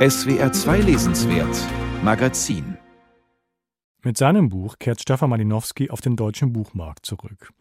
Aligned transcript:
SWR 0.00 0.50
2 0.50 0.80
Lesenswert 0.80 1.68
Magazin 2.02 2.78
mit 4.02 4.16
seinem 4.16 4.48
Buch 4.48 4.78
kehrt 4.78 5.02
Stefan 5.02 5.28
Malinowski 5.28 5.90
auf 5.90 6.00
den 6.00 6.16
deutschen 6.16 6.54
Buchmarkt 6.54 7.04
zurück. 7.04 7.52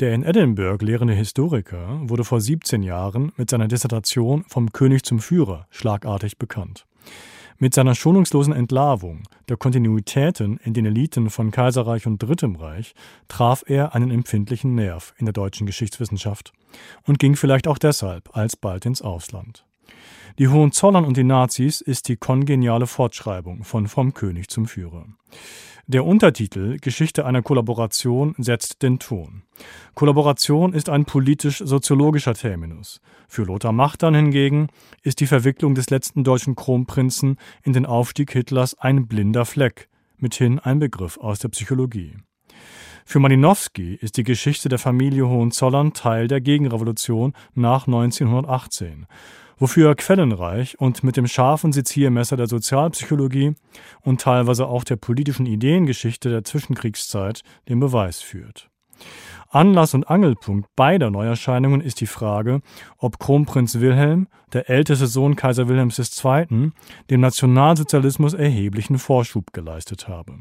Der 0.00 0.12
in 0.12 0.24
Edinburgh 0.24 0.84
lehrende 0.84 1.14
Historiker 1.14 2.00
wurde 2.02 2.24
vor 2.24 2.40
17 2.40 2.82
Jahren 2.82 3.30
mit 3.36 3.48
seiner 3.48 3.68
Dissertation 3.68 4.44
Vom 4.48 4.72
König 4.72 5.04
zum 5.04 5.20
Führer 5.20 5.68
schlagartig 5.70 6.36
bekannt. 6.36 6.84
Mit 7.58 7.74
seiner 7.74 7.94
schonungslosen 7.94 8.54
Entlarvung 8.54 9.22
der 9.48 9.56
Kontinuitäten 9.56 10.56
in 10.56 10.74
den 10.74 10.84
Eliten 10.84 11.30
von 11.30 11.52
Kaiserreich 11.52 12.08
und 12.08 12.20
Drittem 12.20 12.56
Reich 12.56 12.92
traf 13.28 13.62
er 13.68 13.94
einen 13.94 14.10
empfindlichen 14.10 14.74
Nerv 14.74 15.14
in 15.18 15.26
der 15.26 15.32
deutschen 15.32 15.64
Geschichtswissenschaft 15.64 16.52
und 17.04 17.20
ging 17.20 17.36
vielleicht 17.36 17.68
auch 17.68 17.78
deshalb 17.78 18.36
alsbald 18.36 18.84
ins 18.84 19.00
Ausland. 19.00 19.64
Die 20.38 20.46
Hohenzollern 20.46 21.04
und 21.04 21.16
die 21.16 21.24
Nazis 21.24 21.80
ist 21.80 22.06
die 22.06 22.16
kongeniale 22.16 22.86
Fortschreibung 22.86 23.64
von 23.64 23.88
Vom 23.88 24.14
König 24.14 24.48
zum 24.48 24.66
Führer. 24.66 25.06
Der 25.88 26.04
Untertitel 26.04 26.76
Geschichte 26.78 27.26
einer 27.26 27.42
Kollaboration 27.42 28.36
setzt 28.38 28.82
den 28.82 29.00
Ton. 29.00 29.42
Kollaboration 29.94 30.74
ist 30.74 30.90
ein 30.90 31.06
politisch-soziologischer 31.06 32.34
Terminus. 32.34 33.00
Für 33.26 33.44
Lothar 33.44 33.72
Machtern 33.72 34.14
hingegen 34.14 34.68
ist 35.02 35.18
die 35.18 35.26
Verwicklung 35.26 35.74
des 35.74 35.90
letzten 35.90 36.22
deutschen 36.22 36.54
Kronprinzen 36.54 37.36
in 37.64 37.72
den 37.72 37.84
Aufstieg 37.84 38.30
Hitlers 38.30 38.78
ein 38.78 39.08
blinder 39.08 39.44
Fleck, 39.44 39.88
mithin 40.18 40.60
ein 40.60 40.78
Begriff 40.78 41.16
aus 41.18 41.40
der 41.40 41.48
Psychologie. 41.48 42.18
Für 43.04 43.18
Malinowski 43.18 43.94
ist 43.94 44.18
die 44.18 44.24
Geschichte 44.24 44.68
der 44.68 44.78
Familie 44.78 45.26
Hohenzollern 45.26 45.94
Teil 45.94 46.28
der 46.28 46.42
Gegenrevolution 46.42 47.32
nach 47.54 47.88
1918 47.88 49.06
wofür 49.58 49.94
quellenreich 49.94 50.80
und 50.80 51.02
mit 51.02 51.16
dem 51.16 51.26
scharfen 51.26 51.72
Seziermesser 51.72 52.36
der 52.36 52.46
Sozialpsychologie 52.46 53.54
und 54.02 54.20
teilweise 54.20 54.66
auch 54.66 54.84
der 54.84 54.96
politischen 54.96 55.46
Ideengeschichte 55.46 56.30
der 56.30 56.44
Zwischenkriegszeit 56.44 57.42
den 57.68 57.80
Beweis 57.80 58.20
führt. 58.20 58.70
Anlass 59.50 59.94
und 59.94 60.10
Angelpunkt 60.10 60.68
beider 60.76 61.10
Neuerscheinungen 61.10 61.80
ist 61.80 62.00
die 62.00 62.06
Frage, 62.06 62.60
ob 62.98 63.18
Kronprinz 63.18 63.80
Wilhelm, 63.80 64.28
der 64.52 64.68
älteste 64.68 65.06
Sohn 65.06 65.36
Kaiser 65.36 65.68
Wilhelms 65.68 65.98
II., 65.98 66.72
dem 67.08 67.20
Nationalsozialismus 67.20 68.34
erheblichen 68.34 68.98
Vorschub 68.98 69.52
geleistet 69.54 70.06
habe. 70.06 70.40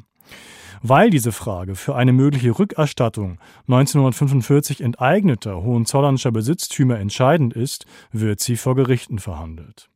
Weil 0.81 1.09
diese 1.09 1.31
Frage 1.31 1.75
für 1.75 1.95
eine 1.95 2.13
mögliche 2.13 2.57
Rückerstattung 2.57 3.39
1945 3.67 4.81
enteigneter 4.81 5.61
hohenzollernscher 5.63 6.31
Besitztümer 6.31 6.99
entscheidend 6.99 7.53
ist, 7.53 7.85
wird 8.11 8.39
sie 8.39 8.57
vor 8.57 8.75
Gerichten 8.75 9.19
verhandelt. 9.19 9.89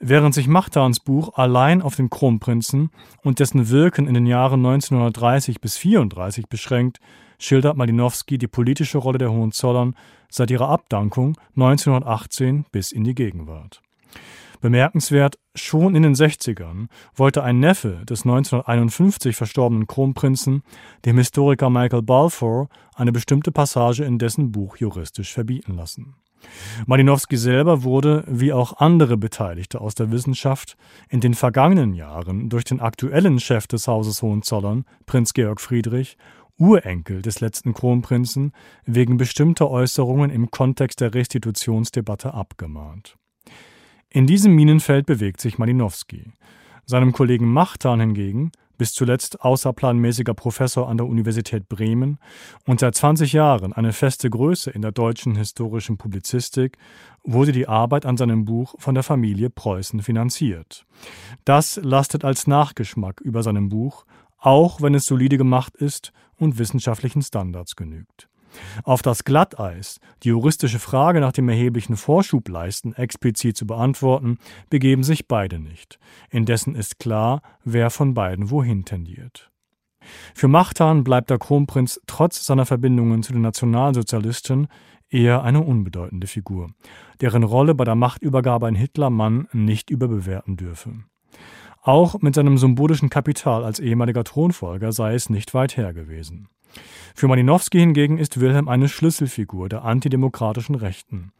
Während 0.00 0.34
sich 0.34 0.48
Machtans 0.48 1.00
Buch 1.00 1.34
allein 1.34 1.80
auf 1.80 1.96
den 1.96 2.10
Kronprinzen 2.10 2.90
und 3.22 3.38
dessen 3.38 3.70
Wirken 3.70 4.08
in 4.08 4.14
den 4.14 4.26
Jahren 4.26 4.64
1930 4.66 5.60
bis 5.60 5.76
34 5.76 6.48
beschränkt, 6.48 6.98
schildert 7.38 7.76
Malinowski 7.76 8.38
die 8.38 8.48
politische 8.48 8.98
Rolle 8.98 9.18
der 9.18 9.30
Hohenzollern 9.30 9.94
seit 10.28 10.50
ihrer 10.50 10.68
Abdankung 10.68 11.36
1918 11.56 12.66
bis 12.72 12.92
in 12.92 13.04
die 13.04 13.14
Gegenwart. 13.14 13.80
Bemerkenswert, 14.64 15.38
schon 15.54 15.94
in 15.94 16.04
den 16.04 16.14
60ern 16.14 16.86
wollte 17.14 17.42
ein 17.42 17.60
Neffe 17.60 18.00
des 18.08 18.22
1951 18.22 19.36
verstorbenen 19.36 19.86
Kronprinzen 19.86 20.62
dem 21.04 21.18
Historiker 21.18 21.68
Michael 21.68 22.00
Balfour 22.00 22.70
eine 22.94 23.12
bestimmte 23.12 23.52
Passage 23.52 24.04
in 24.04 24.18
dessen 24.18 24.52
Buch 24.52 24.78
juristisch 24.78 25.34
verbieten 25.34 25.74
lassen. 25.74 26.14
Malinowski 26.86 27.36
selber 27.36 27.82
wurde, 27.82 28.24
wie 28.26 28.54
auch 28.54 28.78
andere 28.78 29.18
Beteiligte 29.18 29.82
aus 29.82 29.94
der 29.96 30.10
Wissenschaft, 30.10 30.78
in 31.10 31.20
den 31.20 31.34
vergangenen 31.34 31.92
Jahren 31.92 32.48
durch 32.48 32.64
den 32.64 32.80
aktuellen 32.80 33.40
Chef 33.40 33.66
des 33.66 33.86
Hauses 33.86 34.22
Hohenzollern, 34.22 34.86
Prinz 35.04 35.34
Georg 35.34 35.60
Friedrich, 35.60 36.16
Urenkel 36.58 37.20
des 37.20 37.40
letzten 37.40 37.74
Kronprinzen, 37.74 38.52
wegen 38.86 39.18
bestimmter 39.18 39.68
Äußerungen 39.68 40.30
im 40.30 40.50
Kontext 40.50 41.02
der 41.02 41.12
Restitutionsdebatte 41.12 42.32
abgemahnt. 42.32 43.18
In 44.16 44.28
diesem 44.28 44.54
Minenfeld 44.54 45.06
bewegt 45.06 45.40
sich 45.40 45.58
Malinowski. 45.58 46.30
Seinem 46.86 47.10
Kollegen 47.10 47.52
Machtan 47.52 47.98
hingegen, 47.98 48.52
bis 48.78 48.92
zuletzt 48.92 49.40
außerplanmäßiger 49.40 50.34
Professor 50.34 50.88
an 50.88 50.98
der 50.98 51.08
Universität 51.08 51.68
Bremen 51.68 52.20
und 52.64 52.78
seit 52.78 52.94
20 52.94 53.32
Jahren 53.32 53.72
eine 53.72 53.92
feste 53.92 54.30
Größe 54.30 54.70
in 54.70 54.82
der 54.82 54.92
deutschen 54.92 55.34
historischen 55.34 55.96
Publizistik, 55.96 56.78
wurde 57.24 57.50
die 57.50 57.66
Arbeit 57.66 58.06
an 58.06 58.16
seinem 58.16 58.44
Buch 58.44 58.76
von 58.78 58.94
der 58.94 59.02
Familie 59.02 59.50
Preußen 59.50 60.00
finanziert. 60.00 60.86
Das 61.44 61.80
lastet 61.82 62.24
als 62.24 62.46
Nachgeschmack 62.46 63.20
über 63.20 63.42
seinem 63.42 63.68
Buch, 63.68 64.04
auch 64.38 64.80
wenn 64.80 64.94
es 64.94 65.06
solide 65.06 65.38
gemacht 65.38 65.74
ist 65.74 66.12
und 66.36 66.58
wissenschaftlichen 66.58 67.22
Standards 67.22 67.74
genügt. 67.74 68.28
Auf 68.84 69.02
das 69.02 69.24
Glatteis, 69.24 70.00
die 70.22 70.28
juristische 70.28 70.78
Frage 70.78 71.20
nach 71.20 71.32
dem 71.32 71.48
erheblichen 71.48 71.96
Vorschubleisten 71.96 72.94
explizit 72.94 73.56
zu 73.56 73.66
beantworten, 73.66 74.38
begeben 74.70 75.02
sich 75.02 75.28
beide 75.28 75.58
nicht. 75.58 75.98
Indessen 76.30 76.74
ist 76.74 76.98
klar, 76.98 77.42
wer 77.64 77.90
von 77.90 78.14
beiden 78.14 78.50
wohin 78.50 78.84
tendiert. 78.84 79.50
Für 80.34 80.48
Machtan 80.48 81.04
bleibt 81.04 81.30
der 81.30 81.38
Kronprinz 81.38 82.00
trotz 82.06 82.44
seiner 82.44 82.66
Verbindungen 82.66 83.22
zu 83.22 83.32
den 83.32 83.42
Nationalsozialisten 83.42 84.68
eher 85.08 85.42
eine 85.42 85.62
unbedeutende 85.62 86.26
Figur, 86.26 86.68
deren 87.20 87.42
Rolle 87.42 87.74
bei 87.74 87.84
der 87.84 87.94
Machtübergabe 87.94 88.66
an 88.66 88.74
Hitler 88.74 89.10
man 89.10 89.48
nicht 89.52 89.90
überbewerten 89.90 90.56
dürfe. 90.56 91.04
Auch 91.82 92.20
mit 92.20 92.34
seinem 92.34 92.58
symbolischen 92.58 93.10
Kapital 93.10 93.64
als 93.64 93.78
ehemaliger 93.78 94.24
Thronfolger 94.24 94.92
sei 94.92 95.14
es 95.14 95.28
nicht 95.28 95.52
weit 95.52 95.76
her 95.76 95.92
gewesen. 95.92 96.48
Für 97.14 97.28
Malinowski 97.28 97.78
hingegen 97.78 98.18
ist 98.18 98.40
Wilhelm 98.40 98.68
eine 98.68 98.88
Schlüsselfigur 98.88 99.68
der 99.68 99.84
antidemokratischen 99.84 100.74
Rechten. 100.74 101.32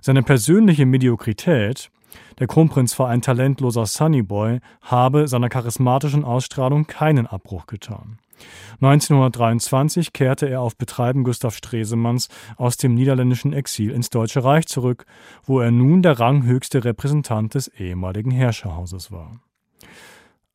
Seine 0.00 0.22
persönliche 0.22 0.86
Mediokrität, 0.86 1.90
der 2.38 2.46
Kronprinz 2.46 2.98
war 2.98 3.08
ein 3.08 3.22
talentloser 3.22 3.86
Sunnyboy, 3.86 4.60
habe 4.82 5.28
seiner 5.28 5.48
charismatischen 5.48 6.24
Ausstrahlung 6.24 6.86
keinen 6.86 7.26
Abbruch 7.26 7.66
getan. 7.66 8.18
1923 8.80 10.12
kehrte 10.12 10.48
er 10.48 10.62
auf 10.62 10.76
Betreiben 10.76 11.24
Gustav 11.24 11.54
Stresemanns 11.54 12.28
aus 12.56 12.76
dem 12.76 12.94
niederländischen 12.94 13.52
Exil 13.52 13.90
ins 13.90 14.10
Deutsche 14.10 14.42
Reich 14.42 14.66
zurück, 14.66 15.04
wo 15.44 15.60
er 15.60 15.70
nun 15.70 16.02
der 16.02 16.18
ranghöchste 16.18 16.84
Repräsentant 16.84 17.54
des 17.54 17.68
ehemaligen 17.68 18.30
Herrscherhauses 18.30 19.12
war. 19.12 19.40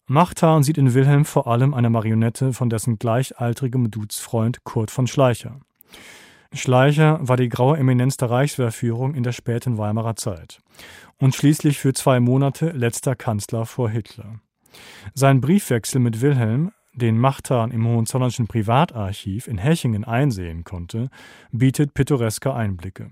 Machtan 0.08 0.62
sieht 0.62 0.78
in 0.78 0.94
Wilhelm 0.94 1.26
vor 1.26 1.48
allem 1.48 1.74
eine 1.74 1.90
Marionette 1.90 2.54
von 2.54 2.70
dessen 2.70 3.00
gleichaltrigem 3.00 3.90
Dudesfreund 3.90 4.64
Kurt 4.64 4.92
von 4.92 5.08
Schleicher. 5.08 5.60
Schleicher 6.54 7.18
war 7.22 7.38
die 7.38 7.50
graue 7.50 7.78
Eminenz 7.78 8.16
der 8.16 8.30
Reichswehrführung 8.30 9.16
in 9.16 9.24
der 9.24 9.32
späten 9.32 9.80
Weimarer 9.80 10.16
Zeit 10.16 10.60
und 11.18 11.34
schließlich 11.34 11.80
für 11.80 11.94
zwei 11.94 12.20
Monate 12.20 12.70
letzter 12.70 13.16
Kanzler 13.16 13.66
vor 13.66 13.90
Hitler. 13.90 14.42
Sein 15.16 15.42
Briefwechsel 15.42 16.00
mit 16.00 16.22
Wilhelm, 16.22 16.72
den 16.94 17.18
Machtan 17.18 17.72
im 17.72 17.88
Hohenzollernschen 17.88 18.46
Privatarchiv 18.46 19.48
in 19.48 19.58
Hechingen 19.58 20.04
einsehen 20.04 20.64
konnte, 20.64 21.10
bietet 21.52 21.96
pittoreske 21.96 22.54
Einblicke. 22.54 23.10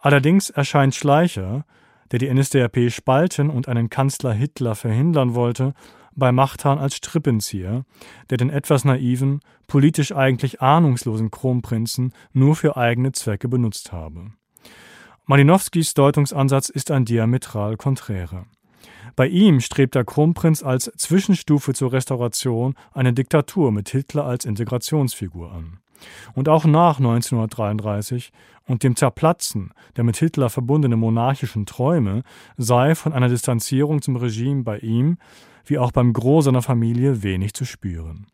Allerdings 0.00 0.50
erscheint 0.50 0.96
Schleicher, 0.96 1.64
der 2.10 2.18
die 2.18 2.32
NSDAP 2.32 2.90
spalten 2.90 3.50
und 3.50 3.68
einen 3.68 3.88
Kanzler 3.88 4.32
Hitler 4.32 4.74
verhindern 4.74 5.34
wollte, 5.34 5.74
bei 6.18 6.32
Machtan 6.32 6.78
als 6.78 6.96
Strippenzieher, 6.96 7.84
der 8.30 8.38
den 8.38 8.50
etwas 8.50 8.84
naiven, 8.84 9.40
politisch 9.66 10.12
eigentlich 10.12 10.60
ahnungslosen 10.60 11.30
Kronprinzen 11.30 12.12
nur 12.32 12.56
für 12.56 12.76
eigene 12.76 13.12
Zwecke 13.12 13.48
benutzt 13.48 13.92
habe. 13.92 14.32
Malinowskis 15.26 15.94
Deutungsansatz 15.94 16.68
ist 16.68 16.90
ein 16.90 17.04
diametral 17.04 17.76
konträrer. 17.76 18.46
Bei 19.14 19.26
ihm 19.26 19.60
strebt 19.60 19.94
der 19.94 20.04
Kronprinz 20.04 20.62
als 20.62 20.90
Zwischenstufe 20.96 21.74
zur 21.74 21.92
Restauration 21.92 22.74
eine 22.92 23.12
Diktatur 23.12 23.72
mit 23.72 23.88
Hitler 23.88 24.24
als 24.24 24.44
Integrationsfigur 24.44 25.52
an. 25.52 25.80
Und 26.34 26.48
auch 26.48 26.64
nach 26.64 26.98
1933 26.98 28.32
und 28.66 28.82
dem 28.82 28.96
Zerplatzen 28.96 29.72
der 29.96 30.04
mit 30.04 30.16
Hitler 30.16 30.50
verbundenen 30.50 30.98
monarchischen 30.98 31.66
Träume 31.66 32.22
sei 32.56 32.94
von 32.94 33.12
einer 33.12 33.28
Distanzierung 33.28 34.02
zum 34.02 34.16
Regime 34.16 34.62
bei 34.62 34.78
ihm 34.78 35.18
wie 35.64 35.78
auch 35.78 35.92
beim 35.92 36.12
Gros 36.12 36.46
seiner 36.46 36.62
Familie 36.62 37.22
wenig 37.22 37.54
zu 37.54 37.64
spüren. 37.64 38.26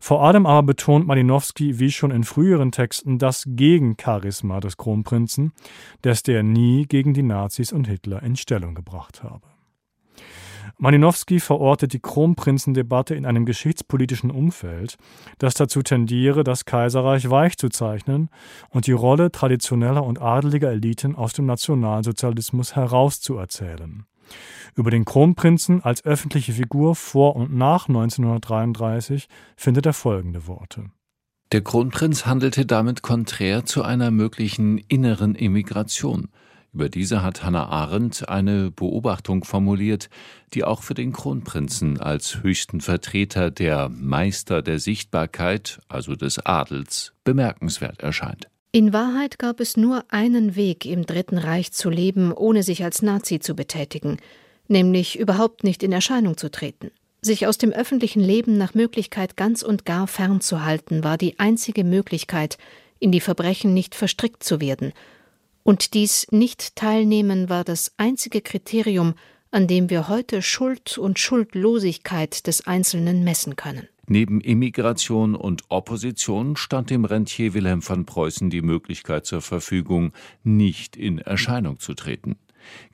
Vor 0.00 0.22
allem 0.22 0.46
aber 0.46 0.62
betont 0.62 1.06
Malinowski 1.06 1.78
wie 1.78 1.90
schon 1.90 2.10
in 2.10 2.24
früheren 2.24 2.70
Texten 2.70 3.18
das 3.18 3.44
Gegencharisma 3.46 4.60
des 4.60 4.76
Kronprinzen, 4.76 5.52
das 6.02 6.22
der 6.22 6.42
nie 6.42 6.86
gegen 6.86 7.14
die 7.14 7.22
Nazis 7.22 7.72
und 7.72 7.88
Hitler 7.88 8.22
in 8.22 8.36
Stellung 8.36 8.74
gebracht 8.74 9.22
habe. 9.22 9.57
Malinowski 10.80 11.40
verortet 11.40 11.92
die 11.92 11.98
Kronprinzendebatte 11.98 13.16
in 13.16 13.26
einem 13.26 13.44
geschichtspolitischen 13.44 14.30
Umfeld, 14.30 14.96
das 15.38 15.54
dazu 15.54 15.82
tendiere, 15.82 16.44
das 16.44 16.66
Kaiserreich 16.66 17.28
weich 17.28 17.58
zu 17.58 17.68
zeichnen 17.68 18.30
und 18.70 18.86
die 18.86 18.92
Rolle 18.92 19.32
traditioneller 19.32 20.04
und 20.04 20.22
adeliger 20.22 20.70
Eliten 20.70 21.16
aus 21.16 21.32
dem 21.32 21.46
Nationalsozialismus 21.46 22.76
herauszuerzählen. 22.76 24.04
Über 24.76 24.92
den 24.92 25.04
Kronprinzen 25.04 25.82
als 25.82 26.04
öffentliche 26.04 26.52
Figur 26.52 26.94
vor 26.94 27.34
und 27.34 27.52
nach 27.52 27.88
1933 27.88 29.26
findet 29.56 29.84
er 29.84 29.94
folgende 29.94 30.46
Worte. 30.46 30.84
Der 31.50 31.62
Kronprinz 31.62 32.24
handelte 32.24 32.66
damit 32.66 33.02
konträr 33.02 33.64
zu 33.64 33.82
einer 33.82 34.12
möglichen 34.12 34.78
inneren 34.78 35.34
Immigration. 35.34 36.28
Über 36.74 36.88
diese 36.88 37.22
hat 37.22 37.42
Hannah 37.42 37.66
Arendt 37.66 38.28
eine 38.28 38.70
Beobachtung 38.70 39.44
formuliert, 39.44 40.10
die 40.54 40.64
auch 40.64 40.82
für 40.82 40.94
den 40.94 41.12
Kronprinzen 41.12 41.98
als 41.98 42.42
höchsten 42.42 42.80
Vertreter 42.80 43.50
der 43.50 43.88
Meister 43.88 44.62
der 44.62 44.78
Sichtbarkeit, 44.78 45.80
also 45.88 46.14
des 46.14 46.38
Adels, 46.44 47.14
bemerkenswert 47.24 48.02
erscheint. 48.02 48.48
In 48.70 48.92
Wahrheit 48.92 49.38
gab 49.38 49.60
es 49.60 49.78
nur 49.78 50.04
einen 50.08 50.54
Weg, 50.54 50.84
im 50.84 51.06
Dritten 51.06 51.38
Reich 51.38 51.72
zu 51.72 51.88
leben, 51.88 52.32
ohne 52.32 52.62
sich 52.62 52.84
als 52.84 53.00
Nazi 53.00 53.40
zu 53.40 53.54
betätigen, 53.54 54.18
nämlich 54.68 55.18
überhaupt 55.18 55.64
nicht 55.64 55.82
in 55.82 55.92
Erscheinung 55.92 56.36
zu 56.36 56.50
treten. 56.50 56.90
Sich 57.22 57.46
aus 57.46 57.56
dem 57.56 57.72
öffentlichen 57.72 58.20
Leben 58.20 58.58
nach 58.58 58.74
Möglichkeit 58.74 59.36
ganz 59.36 59.62
und 59.62 59.86
gar 59.86 60.06
fernzuhalten, 60.06 61.02
war 61.02 61.16
die 61.16 61.38
einzige 61.38 61.82
Möglichkeit, 61.82 62.58
in 63.00 63.10
die 63.10 63.20
Verbrechen 63.20 63.72
nicht 63.74 63.94
verstrickt 63.94 64.44
zu 64.44 64.60
werden. 64.60 64.92
Und 65.68 65.92
dies 65.92 66.26
Nicht-Teilnehmen 66.30 67.50
war 67.50 67.62
das 67.62 67.92
einzige 67.98 68.40
Kriterium, 68.40 69.12
an 69.50 69.66
dem 69.66 69.90
wir 69.90 70.08
heute 70.08 70.40
Schuld 70.40 70.96
und 70.96 71.18
Schuldlosigkeit 71.18 72.46
des 72.46 72.66
Einzelnen 72.66 73.22
messen 73.22 73.54
können. 73.54 73.86
Neben 74.06 74.40
Immigration 74.40 75.34
und 75.34 75.64
Opposition 75.68 76.56
stand 76.56 76.88
dem 76.88 77.04
Rentier 77.04 77.52
Wilhelm 77.52 77.82
von 77.82 78.06
Preußen 78.06 78.48
die 78.48 78.62
Möglichkeit 78.62 79.26
zur 79.26 79.42
Verfügung, 79.42 80.14
nicht 80.42 80.96
in 80.96 81.18
Erscheinung 81.18 81.78
zu 81.78 81.92
treten. 81.92 82.36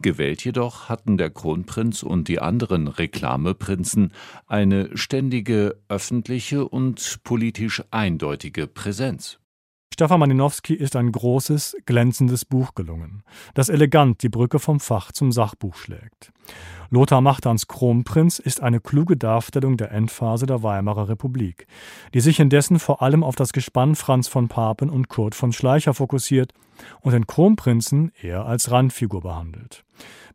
Gewählt 0.00 0.44
jedoch 0.44 0.88
hatten 0.88 1.16
der 1.16 1.30
Kronprinz 1.30 2.02
und 2.02 2.26
die 2.26 2.40
anderen 2.40 2.88
Reklameprinzen 2.88 4.12
eine 4.48 4.96
ständige 4.96 5.76
öffentliche 5.88 6.66
und 6.66 7.20
politisch 7.22 7.84
eindeutige 7.92 8.66
Präsenz. 8.66 9.38
Stefan 9.94 10.18
Malinowski 10.18 10.74
ist 10.74 10.96
ein 10.96 11.12
großes, 11.12 11.76
glänzendes 11.86 12.44
Buch 12.44 12.74
gelungen, 12.74 13.22
das 13.54 13.68
elegant 13.68 14.24
die 14.24 14.28
Brücke 14.28 14.58
vom 14.58 14.80
Fach 14.80 15.12
zum 15.12 15.30
Sachbuch 15.30 15.76
schlägt. 15.76 16.32
Lothar 16.90 17.20
Machtans 17.20 17.68
Kronprinz 17.68 18.40
ist 18.40 18.60
eine 18.60 18.80
kluge 18.80 19.16
Darstellung 19.16 19.76
der 19.76 19.92
Endphase 19.92 20.46
der 20.46 20.64
Weimarer 20.64 21.08
Republik, 21.08 21.68
die 22.12 22.18
sich 22.18 22.40
indessen 22.40 22.80
vor 22.80 23.02
allem 23.02 23.22
auf 23.22 23.36
das 23.36 23.52
Gespann 23.52 23.94
Franz 23.94 24.26
von 24.26 24.48
Papen 24.48 24.90
und 24.90 25.08
Kurt 25.08 25.36
von 25.36 25.52
Schleicher 25.52 25.94
fokussiert 25.94 26.52
und 27.00 27.12
den 27.12 27.28
Kronprinzen 27.28 28.10
eher 28.20 28.46
als 28.46 28.72
Randfigur 28.72 29.20
behandelt. 29.20 29.84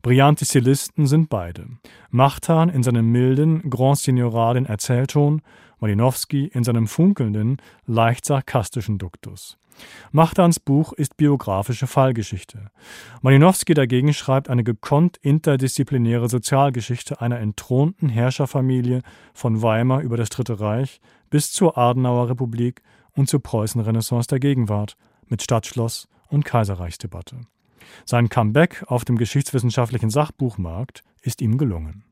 Brillante 0.00 0.46
Stilisten 0.46 1.06
sind 1.06 1.28
beide. 1.28 1.66
Machtan 2.08 2.70
in 2.70 2.82
seinem 2.82 3.12
milden, 3.12 3.68
grand 3.68 3.98
signoralen 3.98 4.64
Erzählton 4.64 5.42
Malinowski 5.80 6.46
in 6.46 6.64
seinem 6.64 6.86
funkelnden, 6.86 7.56
leicht 7.86 8.24
sarkastischen 8.24 8.98
Duktus. 8.98 9.58
Machtans 10.12 10.60
Buch 10.60 10.92
ist 10.92 11.16
biografische 11.16 11.86
Fallgeschichte. 11.86 12.70
Malinowski 13.22 13.74
dagegen 13.74 14.12
schreibt 14.12 14.50
eine 14.50 14.64
gekonnt 14.64 15.16
interdisziplinäre 15.18 16.28
Sozialgeschichte 16.28 17.20
einer 17.20 17.40
entthronten 17.40 18.08
Herrscherfamilie 18.08 19.02
von 19.32 19.62
Weimar 19.62 20.02
über 20.02 20.16
das 20.16 20.28
Dritte 20.28 20.60
Reich 20.60 21.00
bis 21.30 21.52
zur 21.52 21.78
Adenauer 21.78 22.28
Republik 22.28 22.82
und 23.12 23.28
zur 23.28 23.42
Preußenrenaissance 23.42 24.28
der 24.28 24.40
Gegenwart 24.40 24.96
mit 25.28 25.42
Stadtschloss 25.42 26.08
und 26.28 26.44
Kaiserreichsdebatte. 26.44 27.38
Sein 28.04 28.28
Comeback 28.28 28.84
auf 28.86 29.04
dem 29.04 29.16
geschichtswissenschaftlichen 29.16 30.10
Sachbuchmarkt 30.10 31.02
ist 31.22 31.40
ihm 31.40 31.58
gelungen. 31.58 32.04